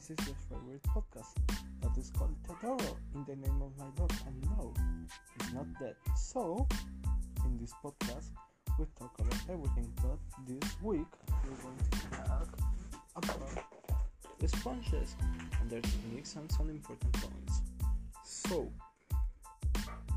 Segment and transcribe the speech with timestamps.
[0.00, 1.34] this is your favorite podcast
[1.82, 4.10] that is called Totoro in the name of my dog.
[4.26, 4.72] And no,
[5.36, 5.94] it's not that.
[6.16, 6.66] So,
[7.44, 8.28] in this podcast,
[8.78, 10.18] we talk about everything, but
[10.48, 11.04] this week
[11.44, 12.48] we're going to talk
[13.14, 15.16] about sponges
[15.60, 17.60] and their techniques and some important points.
[18.24, 18.72] So,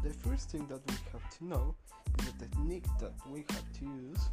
[0.01, 1.75] the first thing that we have to know
[2.19, 4.29] is the technique that we have to use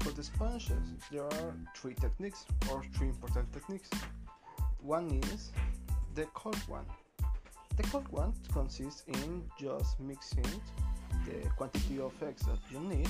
[0.00, 0.94] for the sponges.
[1.12, 3.90] There are three techniques or three important techniques.
[4.84, 5.50] One is
[6.14, 6.84] the cold one.
[7.78, 10.60] The cold one consists in just mixing
[11.24, 13.08] the quantity of eggs that you need,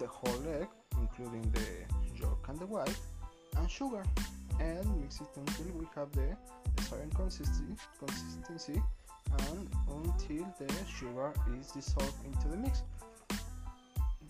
[0.00, 0.66] the whole egg,
[0.98, 2.98] including the yolk and the white,
[3.56, 4.02] and sugar,
[4.58, 6.36] and mix it until we have the
[6.74, 8.82] desired consistency, consistency
[9.50, 12.82] and until the sugar is dissolved into the mix.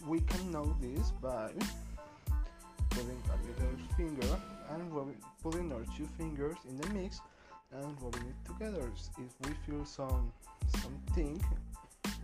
[0.06, 1.52] We can know this by
[2.90, 4.38] putting a little finger
[4.74, 7.20] and rubbing, putting our two fingers in the mix
[7.72, 8.90] and rubbing it together.
[9.18, 10.32] If we feel some
[10.82, 11.42] something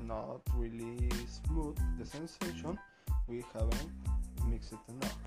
[0.07, 2.79] not really smooth, the sensation,
[3.29, 3.91] we haven't
[4.48, 5.19] mixed it enough.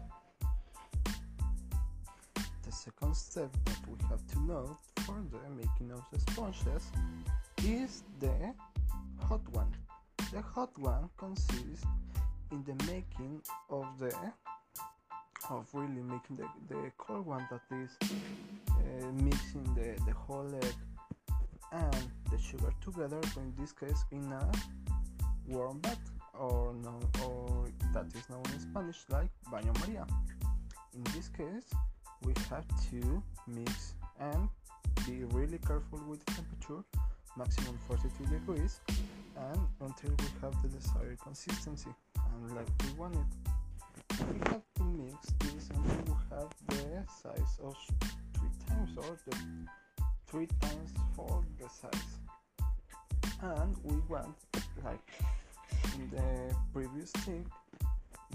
[2.64, 6.84] The second step that we have to know for the making of the sponges
[7.64, 8.54] is the
[9.22, 9.72] hot one.
[10.32, 11.86] The hot one consists
[12.52, 14.14] in the making of the
[15.50, 20.76] of really making the, the cold one that is uh, mixing the, the whole egg
[21.72, 24.52] and the sugar together so in this case in a
[25.48, 26.00] warm bath
[26.40, 30.06] or no, or that is known in Spanish like baño Maria.
[30.96, 31.70] In this case
[32.26, 34.50] we have to mix and
[35.06, 36.84] be really careful with the temperature
[37.38, 38.80] maximum 42 degrees
[39.36, 44.62] and until we have the desired consistency and like we want it we have
[45.40, 47.76] this until we have the size of
[48.34, 49.38] three times or the
[50.28, 52.12] three times for the size.
[53.42, 54.36] And we want
[54.84, 55.10] like
[55.96, 57.46] in the previous thing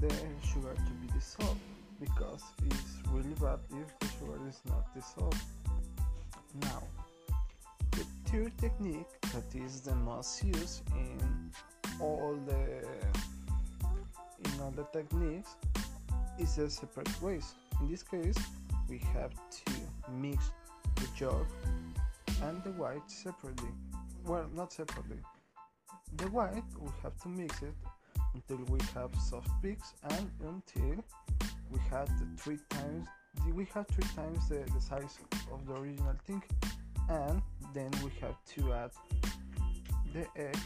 [0.01, 0.15] the
[0.53, 1.61] sugar to be dissolved
[2.01, 5.43] because it's really bad if the sugar is not dissolved.
[6.61, 6.83] Now
[7.93, 11.51] the third technique that is the most used in
[12.01, 12.85] all the
[14.45, 15.57] in all the techniques
[16.39, 17.55] is a separate ways.
[17.81, 18.37] In this case,
[18.89, 19.33] we have
[19.65, 19.73] to
[20.13, 20.51] mix
[20.97, 21.47] the yolk
[22.43, 23.71] and the white separately.
[24.25, 25.19] Well, not separately.
[26.17, 27.75] The white we have to mix it
[28.35, 31.05] until we have soft peaks and until
[31.71, 33.09] we have the three times
[33.55, 35.19] we have three times the, the size
[35.53, 36.43] of the original thing
[37.09, 37.43] and
[37.75, 38.91] then we have to add
[40.13, 40.59] the egg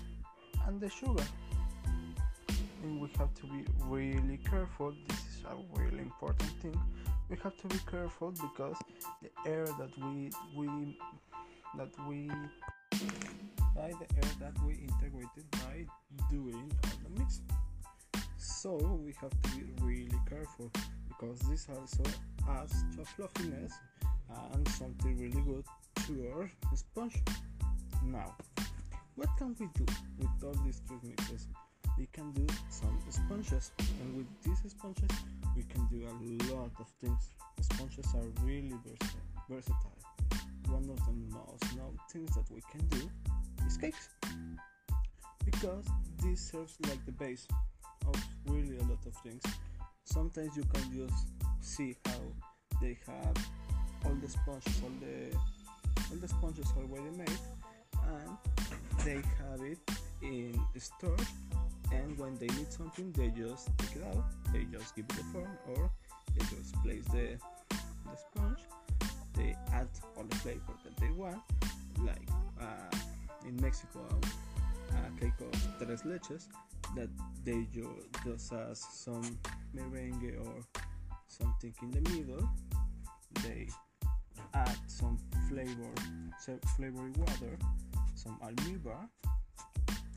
[0.67, 1.25] and the sugar
[2.83, 6.81] and we have to be really careful this a really important thing.
[7.29, 8.77] We have to be careful because
[9.23, 10.97] the air that we we
[11.77, 12.29] that we
[13.75, 15.87] by the air that we integrated by
[16.31, 17.41] doing all the mix.
[18.37, 20.71] So we have to be really careful
[21.09, 22.05] because this also
[22.49, 23.73] adds to fluffiness
[24.55, 25.65] and something really good
[26.07, 27.23] to our sponge.
[28.05, 28.35] Now
[29.15, 29.87] what can we do
[30.19, 31.49] with all these three mixes
[32.03, 35.09] we can do some sponges and with these sponges
[35.55, 37.31] we can do a lot of things.
[37.61, 38.75] Sponges are really
[39.49, 39.99] versatile.
[40.67, 43.09] One of the most known things that we can do
[43.65, 44.09] is cakes.
[45.45, 45.87] Because
[46.25, 47.47] this serves like the base
[48.09, 49.43] of really a lot of things.
[50.03, 51.27] Sometimes you can just
[51.61, 52.21] see how
[52.81, 53.37] they have
[54.05, 55.37] all the sponges all the
[56.11, 57.39] all the sponges already made
[58.09, 58.37] and
[59.05, 59.79] they have it
[60.23, 61.17] in the store
[61.93, 64.25] and when they need something they just take it out.
[64.53, 65.91] They just give it the form or
[66.37, 67.39] they just place the
[68.05, 68.61] the sponge.
[69.35, 71.41] They add all the flavor that they want
[72.01, 72.29] like
[72.61, 72.97] uh,
[73.47, 74.01] in Mexico
[74.91, 76.49] a cake of tres leches
[76.95, 77.09] that
[77.45, 79.39] they ju- just add some
[79.73, 80.83] meringue or
[81.29, 82.49] something in the middle.
[83.43, 83.69] They
[84.55, 85.19] add some
[85.49, 85.91] flavor
[86.77, 87.57] flavory water
[88.15, 89.09] some almíbar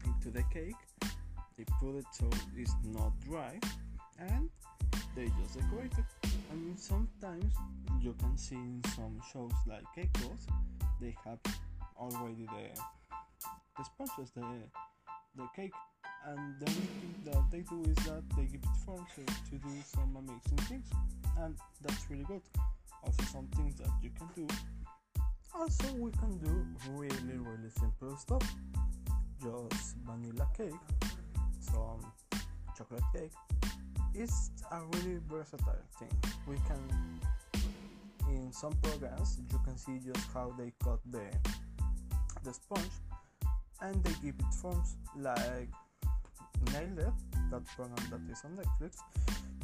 [0.05, 0.75] into the cake
[1.57, 3.59] they put it so it's not dry
[4.19, 4.49] and
[5.15, 6.29] they just decorate it.
[6.51, 7.53] I mean sometimes
[8.01, 10.47] you can see in some shows like Keiko's
[11.01, 11.39] they have
[11.97, 12.81] already the
[13.77, 14.41] the sponges the
[15.35, 15.73] the cake.
[16.27, 19.57] And the only thing that they do is that they give it form to, to
[19.57, 20.89] do some amazing things.
[21.39, 22.41] And that's really good.
[23.03, 24.47] Also some things that you can do.
[25.53, 28.43] Also we can do really really simple stuff.
[29.41, 30.73] Just vanilla cake
[31.75, 32.01] some
[32.77, 33.35] chocolate cake
[34.13, 36.15] it's a really versatile thing
[36.47, 36.81] we can
[38.29, 41.25] in some programs you can see just how they cut the
[42.43, 42.95] the sponge
[43.81, 45.69] and they give it forms like
[46.71, 47.13] Nailed
[47.51, 48.97] that program that is on Netflix.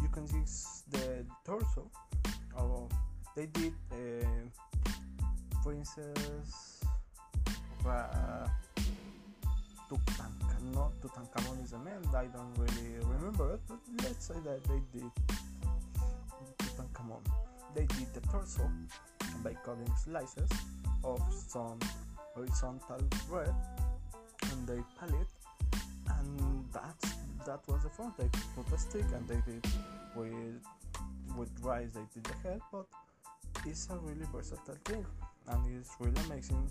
[0.01, 1.89] You can see the torso.
[2.57, 2.87] Or
[3.35, 4.25] they did, uh,
[5.63, 6.81] for instance,
[7.85, 8.47] uh,
[10.61, 10.91] Tutankhamun.
[11.01, 12.01] Tutankhamun is a man.
[12.15, 15.11] I don't really remember it, but let's say that they did
[16.57, 17.21] Tutankhamun.
[17.75, 18.69] They did the torso
[19.43, 20.49] by cutting slices
[21.03, 21.79] of some
[22.35, 23.53] horizontal bread
[24.51, 25.27] and they palette
[26.19, 26.95] and that
[27.45, 29.65] that was the front they put a stick and they did
[30.15, 30.61] with
[31.37, 32.85] with rice they did the head but
[33.65, 35.05] it's a really versatile thing
[35.49, 36.69] and it's really amazing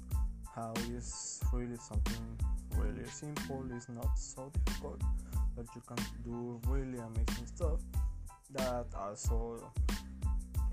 [0.55, 2.38] how it's really something
[2.76, 5.00] really simple it's not so difficult
[5.56, 7.81] but you can do really amazing stuff
[8.52, 9.70] that also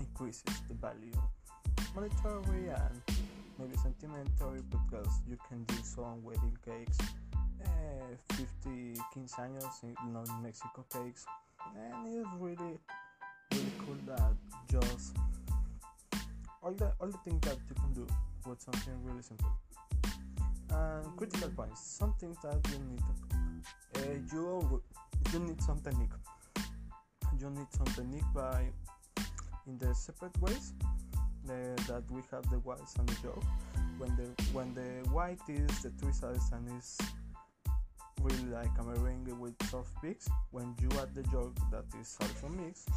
[0.00, 1.12] increases the value.
[1.94, 3.02] Monetary and
[3.58, 6.98] maybe sentimental because you can do some wedding cakes
[7.64, 11.26] uh, 50 quinceaños in, you know, Mexico cakes.
[11.76, 12.78] And it's really
[13.52, 14.32] really cool that
[14.70, 15.16] just
[16.62, 18.06] all the all the things that you can do
[18.46, 19.50] with something really simple
[21.18, 24.82] critical points some things that you need to, uh, you
[25.32, 26.16] you need some technique
[27.40, 28.62] you need some technique by
[29.66, 30.72] in the separate ways
[31.48, 33.44] that we have the whites and the yolk.
[33.98, 36.98] When the when the white is the three sides and is
[38.20, 42.48] really like a meringue with soft peaks, when you add the yolk that is also
[42.48, 42.88] mixed,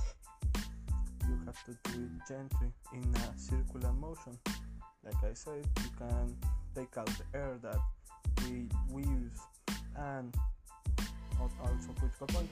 [1.27, 4.37] you have to do it gently in a circular motion.
[5.03, 6.35] Like I said, you can
[6.75, 7.79] take out the air that
[8.43, 9.39] we we use
[9.97, 10.35] and
[11.39, 12.49] also critical point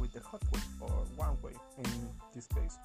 [0.00, 2.78] with the hot way or warm way in this case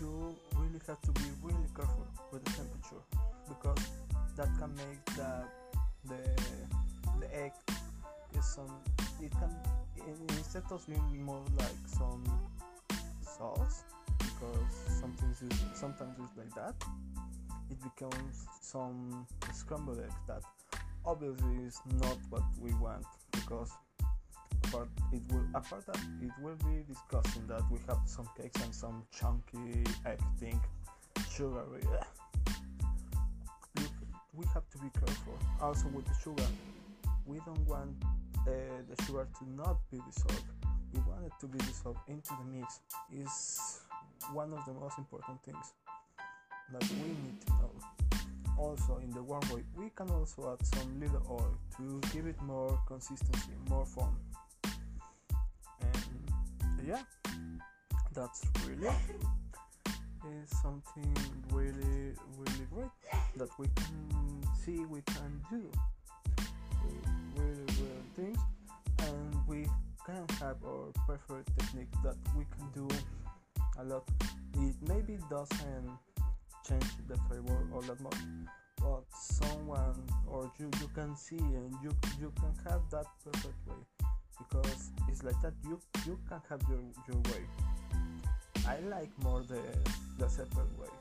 [0.00, 3.02] you really have to be really careful with the temperature
[3.48, 3.90] because
[4.36, 5.44] that can make the
[6.08, 6.20] the
[7.20, 7.52] the egg
[8.36, 8.70] is some
[9.22, 9.50] it can
[10.28, 12.22] instead of being more like some
[13.22, 13.84] sauce
[14.18, 16.74] because sometimes it's, sometimes it's like that
[17.70, 20.42] it becomes some scrambled egg that
[21.06, 23.70] obviously is not what we want because
[24.72, 28.74] but it will apart that it will be discussing that we have some cakes and
[28.74, 30.60] some chunky egg thing
[31.30, 31.82] sugary.
[34.34, 35.38] We have to be careful.
[35.60, 36.46] Also with the sugar
[37.26, 37.90] we don't want
[38.46, 38.50] uh,
[38.88, 40.44] the sugar to not be dissolved.
[40.92, 42.80] We want it to be dissolved into the mix.
[43.12, 43.80] Is
[44.32, 45.72] one of the most important things
[46.72, 47.70] that we need to know
[48.76, 52.40] also in the warm way we can also add some little oil to give it
[52.42, 54.16] more consistency more form
[55.80, 57.02] And yeah,
[58.14, 58.88] that's really
[60.26, 61.16] is something
[61.52, 62.90] really really great
[63.36, 65.62] that we can see we can do.
[67.36, 68.38] Really real things.
[68.98, 69.66] And we
[70.04, 72.88] can have our preferred technique that we can do
[73.78, 74.04] a lot.
[74.58, 75.90] It maybe doesn't
[76.68, 78.16] change the flavor all that much
[78.86, 81.90] but someone or you you can see and you
[82.20, 83.82] you can have that perfect way.
[84.38, 87.42] Because it's like that you you can have your your way.
[88.66, 89.62] I like more the
[90.18, 90.92] the separate way.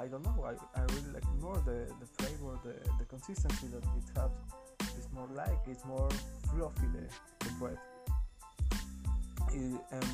[0.00, 3.84] I don't know i, I really like more the the flavor the the consistency that
[4.00, 4.30] it has.
[4.96, 6.08] It's more like it's more
[6.50, 7.04] fluffy the,
[7.44, 7.78] the bread.
[9.52, 10.10] It, and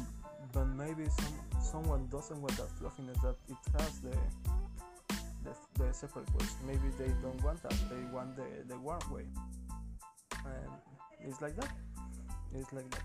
[0.53, 1.37] but maybe some
[1.73, 4.17] someone doesn't want that fluffiness that it has the
[5.45, 6.55] the, the second ways.
[6.67, 7.77] Maybe they don't want that.
[7.91, 9.27] They want the, the warm way.
[10.45, 10.71] And
[11.21, 11.71] it's like that.
[12.55, 13.03] It's like that.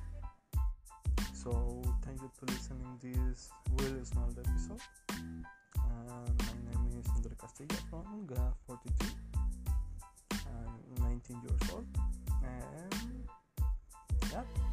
[1.34, 4.81] So thank you for listening this really small episode.
[5.12, 9.10] And my name is Andre Castillo from GA42.
[10.34, 11.86] I'm 19 years old.
[12.43, 13.24] And
[14.31, 14.68] yeah.